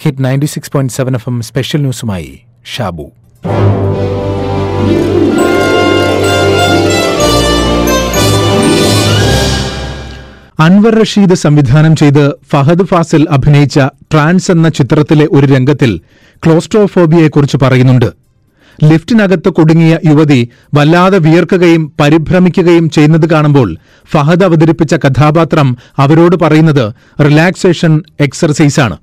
[0.00, 2.40] Hit ninety six point seven F M special ന്യൂസുമായി
[2.76, 3.06] Shabu.
[10.60, 13.78] Anwar Rasheed സംവിധാനം ചെയ്ത് ഫഹദ് ഫാസിൽ അഭിനയിച്ച
[14.12, 16.00] ട്രാൻസ് എന്ന ചിത്രത്തിലെ ഒരു രംഗത്തിൽ
[16.46, 18.08] ക്ലോസ്ട്രോഫോബിയയെക്കുറിച്ച് പറയുന്നുണ്ട്.
[18.84, 23.76] ലിഫ്റ്റിനകത്ത് കുടുങ്ങിയ യുവതി വല്ലാതെ വിയർക്കുകയും പരിഭ്രമിക്കുകയും ചെയ്യുന്നത് കാണുമ്പോൾ
[24.10, 28.98] ഫഹദ് അവതരിപ്പിച്ച കഥാപാത്രം അവരോട് പറയുന്നത് റിലാക്സേഷൻ എക്സർസൈസാണ്.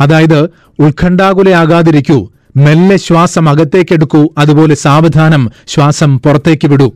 [0.00, 0.40] അതായത്
[0.78, 6.92] ഉത്കണ്ഠാകുലയാകാതിരിക്കൂ മെല്ലെ ശ്വാസം അകത്തേക്കെടുക്കൂ അതുപോലെ സാവധാനം ശ്വാസം പുറത്തേക്ക് വിടൂ.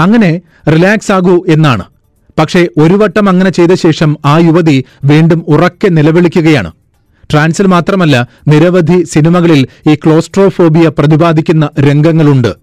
[0.00, 1.84] അങ്ങനെ റിലാക്സ് ആകൂ എന്നാണ്.
[2.38, 6.72] പക്ഷേ ഒരു വട്ടം അങ്ങനെ ചെയ്ത ശേഷം ആ യുവതി വീണ്ടും ഉറക്കെ നിലവിളിക്കുകയാണ്.
[7.32, 12.54] ട്രാൻസിൽ മാത്രമല്ല നിരവധി സിനിമകളിൽ ഈ ക്ലോസ്ട്രോഫോബിയ പ്രതിപാദിക്കുന്ന രംഗങ്ങളുണ്ട്.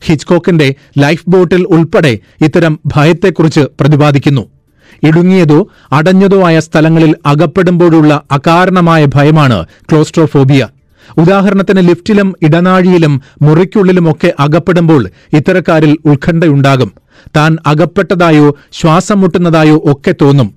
[0.00, 4.53] ഹിച്ച്കോക്കിന്റെ ലൈഫ് ബോട്ടിൽ ഉൾപ്പെടെ ഇത്തരം ഭയത്തെക്കുറിച്ച് പ്രതിപാദിക്കുന്നു.
[5.02, 10.68] ഇടുങ്ങിയതോ അടഞ്ഞതോ ആയ സ്ഥലങ്ങളിൽ അകപ്പെടുമ്പോഴുള്ള അകാരണമായ ഭയമാണ് ക്ലോസ്ട്രോഫോബിയ.
[11.16, 16.92] ഉദാഹരണത്തിന് ലിഫ്റ്റിലും ഇടനാഴിയിലും മുറിക്കുള്ളിലുമൊക്കെ അകപ്പെടുമ്പോൾ ഇത്തരക്കാരിൽ ഉത്കണ്ഠയുണ്ടാകും.
[17.36, 20.54] താൻ അകപ്പെട്ടതായോ ശ്വാസം മുട്ടുന്നതായോ ഒക്കെ തോന്നും.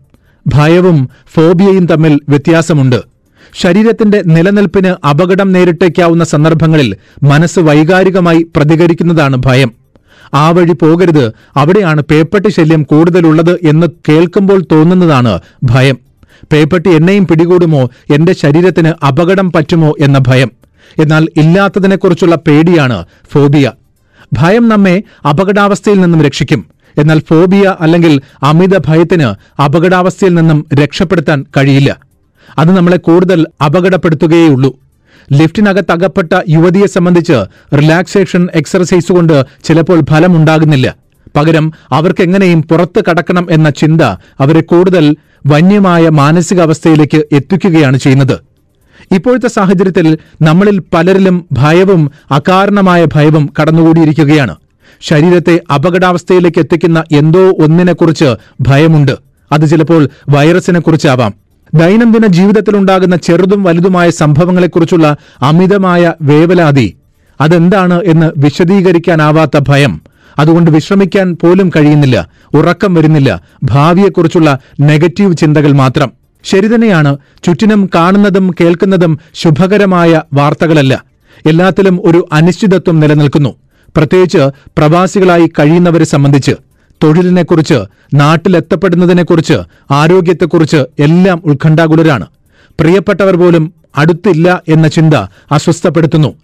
[0.48, 3.02] ഭയവും ഫോബിയയും തമ്മിൽ വ്യത്യാസമുണ്ട്.
[3.62, 9.72] ശരീരത്തിന്റെ നിലനിൽപ്പിന് അപകടം നേരിട്ടേക്കാവുന്ന സന്ദർഭങ്ങളിൽ മനസ്സ് വൈകാരികമായി പ്രതികരിക്കുന്നതാണ് ഭയം.
[10.34, 11.32] ആ വഴി പോകരുത്.
[11.58, 15.98] അവിടെയാണ് പേപ്പട്ടി ശല്യം കൂടുതലുള്ളത് എന്ന് കേൾക്കുമ്പോൾ തോന്നുന്നതാണ് ഭയം.
[16.52, 17.90] പേപ്പട്ടി എന്നെയും പിടികൂടുമോ?
[18.14, 20.52] എന്റെ ശരീരത്തിന് അപകടം പറ്റുമോ എന്ന ഭയം.
[21.02, 23.72] എന്നാൽ ഇല്ലാത്തതിനെക്കുറിച്ചുള്ള പേടിയാണ് ഫോബിയ.
[24.34, 26.66] ഭയം നമ്മെ അപകടാവസ്ഥയിൽ നിന്നും രക്ഷിക്കും.
[26.98, 31.98] എന്നാൽ ഫോബിയ അല്ലെങ്കിൽ അമിത ഭയത്തിന് അപകടാവസ്ഥയിൽ നിന്നും രക്ഷപ്പെടുത്താൻ കഴിയില്ല.
[32.58, 34.80] അത് നമ്മളെ കൂടുതൽ അപകടപ്പെടുത്തുകയുള്ളൂ
[35.34, 37.46] ലിഫ്റ്റിനകത്ത് അകപ്പെട്ട യുവതിയെ സംബന്ധിച്ച്
[37.78, 40.96] റിലാക്സേഷൻ എക്സർസൈസ് കൊണ്ട് ചിലപ്പോൾ ഫലമുണ്ടാകുന്നില്ല.
[41.36, 44.02] പകരം അവർക്കെങ്ങനെയും പുറത്ത് കടക്കണം എന്ന ചിന്ത
[44.40, 48.40] അവരെ കൂടുതൽ വന്യമായ മാനസികാവസ്ഥയിലേക്ക് എത്തിക്കുകയാണ് ചെയ്യുന്നത്.
[49.12, 54.56] ഇപ്പോഴത്തെ സാഹചര്യത്തിൽ നമ്മളിൽ പലരിലും ഭയവും അകാരണമായ ഭയവും കടന്നുകൂടിയിരിക്കുകയാണ്.
[55.02, 59.12] ശരീരത്തെ അപകടാവസ്ഥയിലേക്ക് എത്തിക്കുന്ന എന്തോ ഒന്നിനെക്കുറിച്ച് ഭയമുണ്ട്.
[59.52, 61.47] അത് ചിലപ്പോൾ വൈറസിനെക്കുറിച്ചാവാം.
[61.74, 66.98] ദൈനംദിന ജീവിതത്തിലുണ്ടാകുന്ന ചെറുതും വലുതുമായ സംഭവങ്ങളെക്കുറിച്ചുള്ള അമിതമായ വേവലാതി.
[67.42, 70.02] അതെന്താണ് എന്ന് വിശദീകരിക്കാനാവാത്ത ഭയം.
[70.40, 72.28] അതുകൊണ്ട് വിശ്രമിക്കാൻ പോലും കഴിയുന്നില്ല.
[72.54, 73.42] ഉറക്കം വരുന്നില്ല.
[73.64, 76.12] ഭാവിയെക്കുറിച്ചുള്ള നെഗറ്റീവ് ചിന്തകൾ മാത്രം.
[76.44, 77.18] ശരി തന്നെയാണ്.
[77.44, 81.04] ചുറ്റിനും കാണുന്നതും കേൾക്കുന്നതും ശുഭകരമായ വാർത്തകളല്ല.
[81.46, 83.56] എല്ലാത്തിലും ഒരു അനിശ്ചിതത്വം നിലനിൽക്കുന്നു.
[83.98, 84.38] പ്രത്യേകിച്ച്
[84.78, 86.52] പ്രവാസികളായി കഴിയുന്നവരെ സംബന്ധിച്ച്.
[87.04, 87.80] തൊഴിലിനെക്കുറിച്ച്
[88.14, 89.54] നാട്ടിലെത്തപ്പെടുന്നതിനെക്കുറിച്ച്
[89.92, 92.26] ആരോഗ്യത്തെക്കുറിച്ച് എല്ലാം ഉത്കണ്ഠാകുലരാണ്.
[92.80, 95.14] പ്രിയപ്പെട്ടവർ പോലും അടുത്തില്ല എന്ന ചിന്ത
[95.52, 96.36] അസ്വസ്ഥപ്പെടുത്തുന്നു.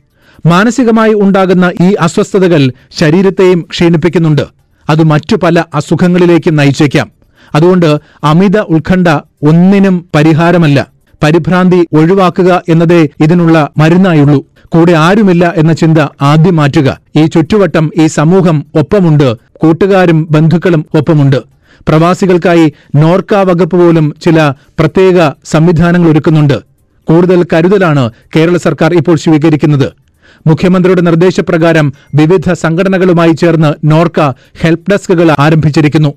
[0.45, 4.41] മാനസികമായി ഉണ്ടാകുന്ന ഈ അസ്വസ്ഥതകൾ ശരീരത്തെയും ക്ഷീണിപ്പിക്കുന്നുണ്ട്.
[4.89, 7.11] അത് മറ്റു പല അസുഖങ്ങളിലേക്കും നയിച്ചേക്കാം.
[7.55, 9.07] അതുകൊണ്ട് അമിത ഉത്കണ്ഠ
[9.43, 10.87] ഒന്നിനും പരിഹാരമല്ല.
[11.23, 14.45] പരിഭ്രാന്തി ഒഴിവാക്കുക എന്നതേ ഇതിനുള്ള മരുന്നായുള്ളൂ.
[14.73, 16.99] കൂടെ ആരുമില്ല എന്ന ചിന്ത ആദ്യം മാറ്റുക.
[17.15, 19.37] ഈ ചുറ്റുവട്ടം ഈ സമൂഹം ഒപ്പമുണ്ട്.
[19.55, 21.35] കൂട്ടുകാരും ബന്ധുക്കളും ഒപ്പമുണ്ട്.
[21.87, 26.57] പ്രവാസികൾക്കായി നോർക്ക വകുപ്പ് പോലും ചില പ്രത്യേക സംവിധാനങ്ങൾ ഒരുക്കുന്നുണ്ട്.
[27.07, 29.91] കൂടുതൽ കരുതലാണ് കേരള സർക്കാർ ഇപ്പോൾ സ്വീകരിക്കുന്നത്.
[30.47, 34.19] മുഖ്യമന്ത്രിയുടെ നിർദ്ദേശപ്രകാരം വിവിധ സംഘടനകളുമായി ചേർന്ന് നോർക്ക
[34.61, 36.13] ഹെൽപ്പ് ഡെസ്കുകൾ ആരംഭിച്ചിരിക്കുന്നു.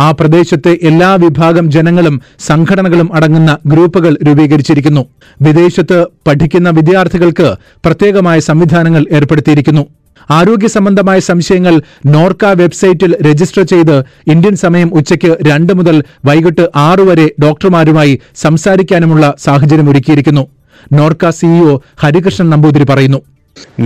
[0.00, 5.06] ആ പ്രദേശത്തെ എല്ലാ വിഭാഗം ജനങ്ങളും സംഘടനകളും അടങ്ങുന്ന ഗ്രൂപ്പുകൾ രൂപീകരിച്ചിരിക്കുന്നു.
[5.42, 9.86] വിദേശത്ത് പഠിക്കുന്ന വിദ്യാർത്ഥികൾക്ക് പ്രത്യേകമായ സംവിധാനങ്ങൾ ഏർപ്പെടുത്തിയിരിക്കുന്നു.
[10.30, 17.30] ആരോഗ്യ സംബന്ധമായ സംശയങ്ങൾ നോർക്ക വെബ്സൈറ്റിൽ രജിസ്റ്റർ ചെയ്ത് ഇന്ത്യൻ സമയം ഉച്ചയ്ക്ക് രണ്ട് മുതൽ വൈകിട്ട് ആറു വരെ
[17.42, 20.48] ഡോക്ടർമാരുമായി സംസാരിക്കാനുമുള്ള സാഹചര്യം ഒരുക്കിയിരിക്കുന്നു.
[20.92, 23.22] നോർക്ക സിഇഒ ഹരികൃഷ്ണൻ നമ്പൂതിരി പറയുന്നു.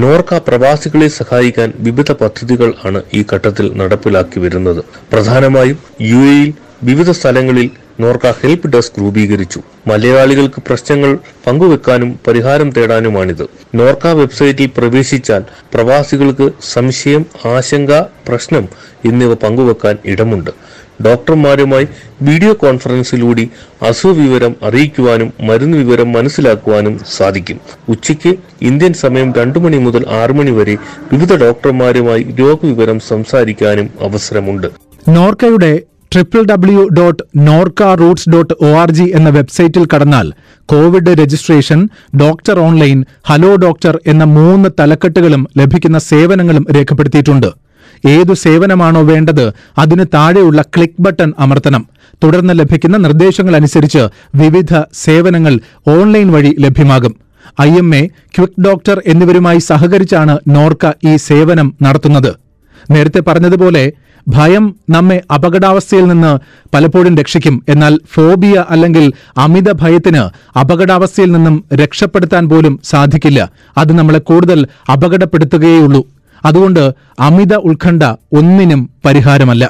[0.03, 4.81] നോർക്ക പ്രവാസികളെ സഹായിക്കാൻ വിവിധ പദ്ധതികൾ ആണ് ഈ ഘട്ടത്തിൽ നടപ്പിലാക്കി വരുന്നത്.
[5.13, 5.79] പ്രധാനമായും
[6.11, 6.51] യു എയിൽ
[6.83, 7.69] വിവിധ സ്ഥലങ്ങളിൽ
[8.01, 9.61] നോർക്ക ഹെൽപ്പ് ഡെസ്ക് രൂപീകരിച്ചു.
[9.91, 11.13] മലയാളികൾക്ക് പ്രശ്നങ്ങൾ
[11.47, 13.45] പങ്കുവെക്കാനും പരിഹാരം തേടാനുമാണിത്.
[13.75, 15.43] നോർക്ക വെബ്സൈറ്റിൽ പ്രവേശിച്ചാൽ
[15.75, 17.25] പ്രവാസികൾക്ക് സംശയം
[17.55, 17.93] ആശങ്ക
[18.29, 18.67] പ്രശ്നം
[19.05, 20.53] എന്നിവ പങ്കുവെക്കാൻ ഇടമുണ്ട്.
[21.03, 21.87] ഡോക്ടർമാരുമായി
[22.23, 23.45] വീഡിയോ കോൺഫറൻസിലൂടെ
[23.89, 27.59] അസുഖവിവരം അറിയിക്കുവാനും മരുന്ന് വിവരം മനസ്സിലാക്കുവാനും സാധിക്കും.
[27.89, 28.33] ഉച്ചയ്ക്ക്
[28.63, 30.77] ഇന്ത്യൻ സമയം രണ്ടു മണി മുതൽ ആറു മണി വരെ
[31.13, 34.69] വിവിധ ഡോക്ടർമാരുമായി രോഗവിവരം സംസാരിക്കാനും അവസരമുണ്ട്.
[35.09, 35.83] നോർക്കയുടെ
[36.13, 40.27] triple W dot Norka roots dot O R G എന്ന വെബ്സൈറ്റിൽ കടന്നാൽ
[40.69, 41.89] Covid registration
[42.23, 47.66] doctor online hello doctor എന്ന മൂന്ന് തലക്കെട്ടുകളും ലഭിക്കുന്ന സേവനങ്ങളും രേഖപ്പെടുത്തിയിട്ടുണ്ട്.
[48.05, 51.87] ഏതു സേവനമാണോ വേണ്ടത് അതിന് താഴെയുള്ള ക്ലിക്ക് ബട്ടൺ അമർത്തണം.
[52.25, 57.17] തുടർന്ന് ലഭിക്കുന്ന നിർദ്ദേശങ്ങൾ അനുസരിച്ച് വിവിധ സേവനങ്ങൾ ഓൺലൈൻ വഴി ലഭ്യമാകും.
[57.61, 62.35] I M A quick doctor എന്നിവരുമായി സഹകരിച്ചാണ് നോർക്ക ഈ സേവനം നടത്തുന്നത്.
[62.91, 63.93] നേരത്തെ പറഞ്ഞതുപോലെ
[64.29, 66.39] ഭയം നമ്മെ അപകടാവസ്ഥയിൽ നിന്ന്
[66.75, 67.63] പലപ്പോഴും രക്ഷിക്കും.
[67.69, 70.23] എന്നാൽ ഫോബിയ അല്ലെങ്കിൽ അമിത ഭയത്തിന്
[70.59, 73.51] അപകടാവസ്ഥയിൽ നിന്നും രക്ഷപ്പെടുത്താൻ പോലും സാധിക്കില്ല.
[73.79, 76.07] അത് നമ്മളെ കൂടുതൽ അപകടപ്പെടുത്തുകയുള്ളൂ
[76.47, 76.83] അതുകൊണ്ട്
[77.29, 78.03] അമിത ഉത്കണ്ഠ
[78.33, 79.65] ഒന്നിനും പരിഹാരമല്ല.